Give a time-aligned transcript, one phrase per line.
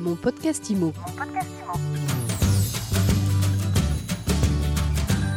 [0.00, 0.94] Mon podcast IMO.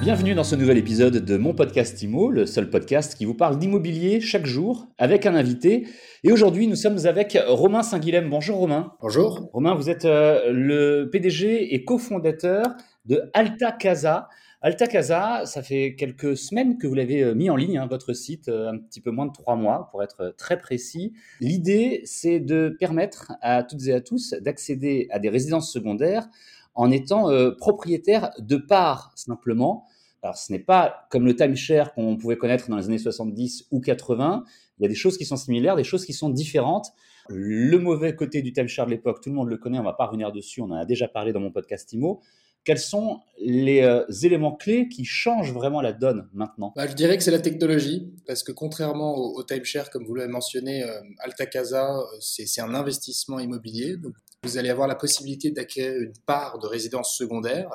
[0.02, 3.60] Bienvenue dans ce nouvel épisode de mon podcast IMO, le seul podcast qui vous parle
[3.60, 5.86] d'immobilier chaque jour avec un invité.
[6.24, 8.30] Et aujourd'hui, nous sommes avec Romain Saint-Guilhem.
[8.30, 8.94] Bonjour Romain.
[9.02, 9.50] Bonjour.
[9.52, 12.64] Romain, vous êtes euh, le PDG et cofondateur
[13.04, 14.30] de Alta Casa.
[14.66, 18.14] Alta Casa, ça fait quelques semaines que vous l'avez euh, mis en ligne, hein, votre
[18.14, 21.12] site, euh, un petit peu moins de trois mois pour être très précis.
[21.42, 26.30] L'idée, c'est de permettre à toutes et à tous d'accéder à des résidences secondaires
[26.76, 29.86] en étant euh, propriétaire de parts simplement.
[30.22, 33.82] Alors ce n'est pas comme le timeshare qu'on pouvait connaître dans les années 70 ou
[33.82, 34.46] 80.
[34.80, 36.94] Il y a des choses qui sont similaires, des choses qui sont différentes.
[37.28, 39.94] Le mauvais côté du timeshare de l'époque, tout le monde le connaît, on ne va
[39.94, 42.22] pas revenir dessus, on en a déjà parlé dans mon podcast IMO
[42.64, 46.74] quels sont les euh, éléments clés qui changent vraiment la donne maintenant?
[46.76, 50.16] Bah, Je dirais que c'est la technologie, parce que contrairement au, au timeshare, comme vous
[50.16, 53.98] l'avez mentionné, euh, Alta Casa, euh, c'est un investissement immobilier.
[53.98, 54.14] Donc,
[54.44, 57.70] vous allez avoir la possibilité d'acquérir une part de résidence secondaire.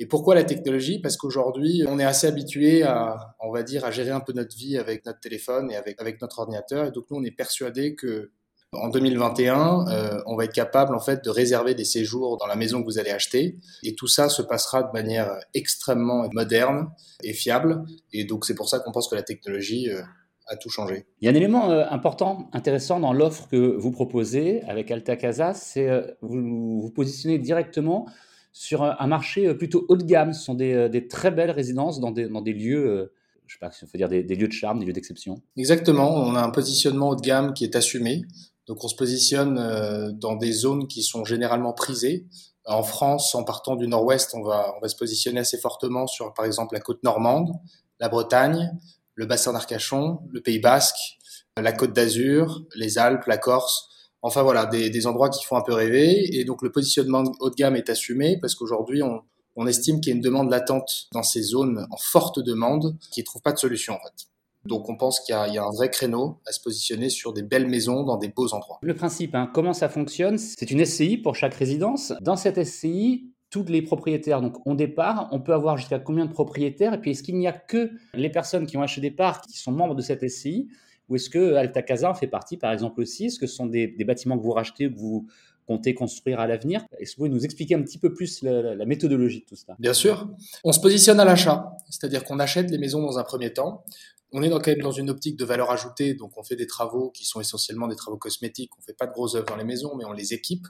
[0.00, 1.00] Et pourquoi la technologie?
[1.00, 4.56] Parce qu'aujourd'hui, on est assez habitué à, on va dire, à gérer un peu notre
[4.56, 6.86] vie avec notre téléphone et avec, avec notre ordinateur.
[6.86, 8.30] Et donc, nous, on est persuadé que
[8.74, 12.56] en 2021, euh, on va être capable en fait de réserver des séjours dans la
[12.56, 16.90] maison que vous allez acheter, et tout ça se passera de manière extrêmement moderne
[17.22, 17.84] et fiable.
[18.12, 20.02] Et donc c'est pour ça qu'on pense que la technologie euh,
[20.46, 21.06] a tout changé.
[21.20, 25.16] Il y a un élément euh, important, intéressant dans l'offre que vous proposez avec Alta
[25.16, 28.06] Casa, c'est euh, vous vous positionnez directement
[28.52, 30.32] sur un marché plutôt haut de gamme.
[30.32, 33.12] Ce sont des, des très belles résidences dans des, dans des lieux
[33.46, 35.40] je sais pas si on peut dire des, des, lieux de charme, des lieux d'exception.
[35.56, 38.24] Exactement, on a un positionnement haut de gamme qui est assumé.
[38.68, 42.26] Donc on se positionne euh, dans des zones qui sont généralement prisées.
[42.66, 46.34] En France, en partant du nord-ouest, on va, on va se positionner assez fortement sur,
[46.34, 47.50] par exemple, la côte normande,
[47.98, 48.70] la Bretagne,
[49.14, 51.18] le bassin d'Arcachon, le Pays basque,
[51.56, 53.88] la côte d'Azur, les Alpes, la Corse.
[54.20, 56.36] Enfin voilà, des, des, endroits qui font un peu rêver.
[56.38, 59.22] Et donc le positionnement haut de gamme est assumé parce qu'aujourd'hui, on,
[59.56, 63.20] on estime qu'il y a une demande latente dans ces zones en forte demande qui
[63.20, 64.28] ne trouvent pas de solution en fait.
[64.68, 67.42] Donc on pense qu'il y, y, a un vrai créneau à se positionner sur des
[67.42, 68.78] belles maisons dans des beaux endroits.
[68.82, 72.12] Le principe, hein, comment ça fonctionne C'est une SCI pour chaque résidence.
[72.20, 75.28] Dans cette SCI, tous les propriétaires donc, ont des parts.
[75.32, 76.94] On peut avoir jusqu'à combien de propriétaires?
[76.94, 79.58] Et puis est-ce qu'il n'y a que les personnes qui ont acheté des parts qui
[79.58, 80.68] sont membres de cette SCI
[81.08, 83.26] Ou est-ce que Alta Casa en fait partie par exemple aussi?
[83.26, 85.26] Est-ce que ce sont des, des bâtiments que vous rachetez, que vous
[85.66, 86.84] comptez construire à l'avenir?
[86.98, 89.56] Est-ce que vous pouvez nous expliquer un petit peu plus la, la, méthodologie de tout
[89.56, 90.28] ça Bien sûr.
[90.64, 93.84] On se positionne à l'achat, c'est-à-dire qu'on achète les maisons dans un premier temps.
[94.32, 96.66] On est dans, quand même dans une optique de valeur ajoutée, donc on fait des
[96.66, 98.70] travaux qui sont essentiellement des travaux cosmétiques.
[98.78, 100.66] On fait pas de grosses œuvres dans les maisons, mais on les équipe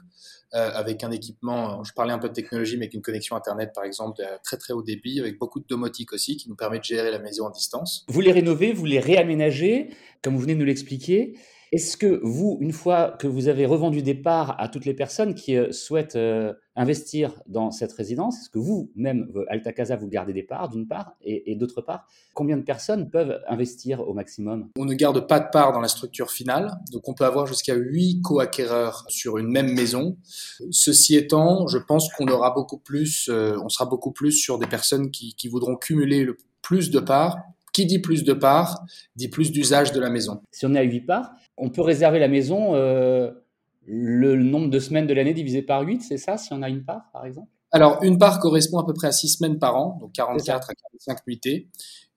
[0.53, 1.83] euh, avec un équipement.
[1.83, 4.57] Je parlais un peu de technologie, mais avec une connexion internet, par exemple, de très
[4.57, 7.47] très haut débit, avec beaucoup de domotique aussi, qui nous permet de gérer la maison
[7.47, 8.05] à distance.
[8.07, 9.89] Vous les rénovez, vous les réaménagez,
[10.23, 11.37] comme vous venez de nous l'expliquer.
[11.71, 15.35] Est-ce que vous, une fois que vous avez revendu des parts à toutes les personnes
[15.35, 20.33] qui euh, souhaitent euh, investir dans cette résidence, est-ce que vous-même, Alta Casa, vous gardez
[20.33, 24.69] des parts d'une part et, d'autre part, combien de personnes peuvent investir au maximum?
[24.77, 27.75] On ne garde pas de parts dans la structure finale, donc on peut avoir jusqu'à
[27.75, 30.17] 8 co-acquéreurs sur une même maison.
[30.71, 34.67] Ceci étant, je pense qu'on aura beaucoup plus, euh, on sera beaucoup plus sur des
[34.67, 37.37] personnes qui, qui voudront cumuler le plus de parts
[37.79, 38.83] qui dit plus de parts,
[39.15, 40.41] dit plus d'usage de la maison.
[40.51, 43.31] Si on est à 8 parts, on peut réserver la maison euh,
[43.85, 46.83] le nombre de semaines de l'année divisé par 8, c'est ça, si on a une
[46.83, 47.47] part, par exemple?
[47.71, 50.73] Alors, une part correspond à peu près à 6 semaines par an, donc 44 à
[50.73, 51.69] 45 nuitées,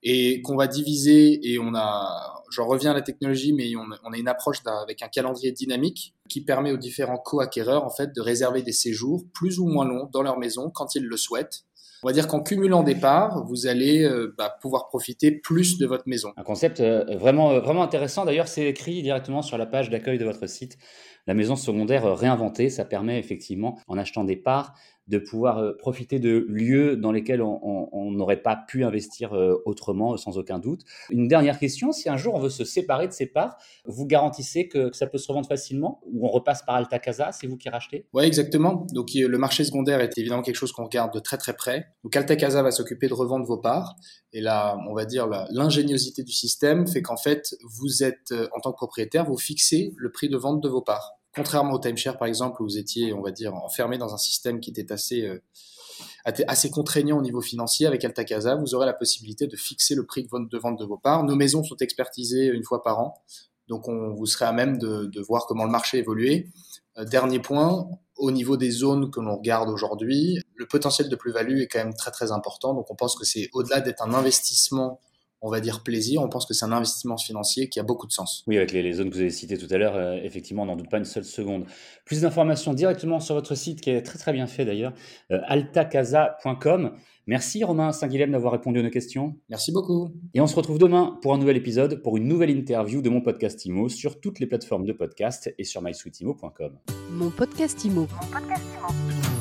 [0.02, 4.12] et qu'on va diviser, et on a, j'en reviens à la technologie, mais on, on
[4.12, 8.20] a une approche avec un calendrier dynamique qui permet aux différents co-acquéreurs, en fait, de
[8.20, 11.64] réserver des séjours plus ou moins longs dans leur maison quand ils le souhaitent,
[12.02, 15.86] on va dire qu'en cumulant des parts, vous allez euh, bah, pouvoir profiter plus de
[15.86, 16.32] votre maison.
[16.36, 18.24] Un concept euh, vraiment, euh, vraiment intéressant.
[18.24, 20.78] D'ailleurs, c'est écrit directement sur la page d'accueil de votre site.
[21.28, 24.74] La maison secondaire réinventée, ça permet effectivement, en achetant des parts,
[25.12, 30.16] de pouvoir euh, profiter de lieux dans lesquels on n'aurait pas pu investir euh, autrement,
[30.16, 30.80] sans aucun doute.
[31.10, 34.68] Une dernière question, si un jour on veut se séparer de ses parts, vous garantissez
[34.68, 37.58] que, que ça peut se revendre facilement ou on repasse par Alta Casa, c'est vous
[37.58, 38.06] qui rachetez?
[38.14, 38.86] Oui, exactement.
[38.92, 41.88] Donc le marché secondaire est évidemment quelque chose qu'on regarde de très très près.
[42.04, 43.96] Donc Alta Casa va s'occuper de revendre vos parts.
[44.32, 48.60] Et là, on va dire, l'ingéniosité du système fait qu'en fait, vous êtes, euh, en
[48.60, 51.18] tant que propriétaire, vous fixez le prix de vente de vos parts.
[51.34, 54.60] Contrairement au timeshare, par exemple, où vous étiez, on va dire, enfermé dans un système
[54.60, 55.42] qui était assez, euh,
[56.24, 60.04] assez contraignant au niveau financier, avec Alta Casa, vous aurez la possibilité de fixer le
[60.04, 61.24] prix de vente de, vos parts.
[61.24, 63.14] Nos maisons sont expertisées une fois par an,
[63.68, 66.52] donc on vous serez à même de, de voir comment le marché évolue.
[66.98, 71.60] Euh, dernier point, au niveau des zones que l'on regarde aujourd'hui, le potentiel de plus-value
[71.60, 72.74] est quand même très très important.
[72.74, 75.00] Donc on pense que c'est au-delà d'être un investissement
[75.42, 76.22] on va dire plaisir.
[76.22, 78.44] On pense que c'est un investissement financier qui a beaucoup de sens.
[78.46, 80.76] Oui, avec les, zones que vous avez citées tout à l'heure, euh, effectivement, on n'en
[80.76, 81.66] doute pas une seule seconde.
[82.04, 84.92] Plus d'informations directement sur votre site, qui est très très bien fait d'ailleurs,
[85.32, 86.92] euh, altacasa.com.
[87.26, 89.36] Merci Romain Saint-Guilhem d'avoir répondu à nos questions.
[89.48, 90.10] Merci beaucoup.
[90.34, 93.20] Et on se retrouve demain pour un nouvel épisode, pour une nouvelle interview de mon
[93.20, 96.78] podcast IMO sur toutes les plateformes de podcast et sur mysweetimo.com.
[97.10, 98.00] Mon podcast IMO.
[98.00, 99.31] Mon podcast IMO.